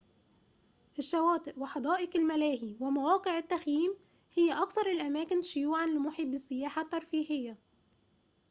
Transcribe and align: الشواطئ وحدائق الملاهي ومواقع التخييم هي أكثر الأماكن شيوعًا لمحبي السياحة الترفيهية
الشواطئ 0.99 1.59
وحدائق 1.59 2.15
الملاهي 2.17 2.75
ومواقع 2.79 3.37
التخييم 3.37 3.95
هي 4.33 4.53
أكثر 4.53 4.91
الأماكن 4.91 5.41
شيوعًا 5.41 5.85
لمحبي 5.85 6.33
السياحة 6.35 6.81
الترفيهية 6.81 7.57